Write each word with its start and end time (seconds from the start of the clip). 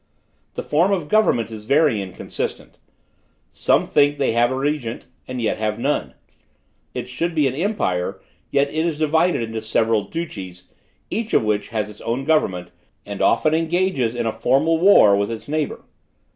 The 0.55 0.63
form 0.63 0.91
of 0.91 1.09
government 1.09 1.51
is 1.51 1.65
very 1.65 2.01
inconsistent; 2.01 2.79
some 3.51 3.85
think 3.85 4.17
they 4.17 4.31
have 4.31 4.49
a 4.49 4.57
regent 4.57 5.05
and 5.27 5.39
yet 5.39 5.59
have 5.59 5.77
none; 5.77 6.15
it 6.95 7.07
should 7.07 7.35
be 7.35 7.47
an 7.47 7.53
empire, 7.53 8.19
yet 8.49 8.69
it 8.73 8.83
is 8.83 8.97
divided 8.97 9.43
into 9.43 9.61
several 9.61 10.05
duchies, 10.05 10.63
each 11.11 11.35
of 11.35 11.43
which 11.43 11.69
has 11.69 11.87
its 11.87 12.01
own 12.01 12.25
government, 12.25 12.71
and 13.05 13.21
often 13.21 13.53
engages 13.53 14.15
in 14.15 14.25
a 14.25 14.31
formal 14.31 14.79
war 14.79 15.15
with 15.15 15.29
its 15.29 15.47
neighbor. 15.47 15.85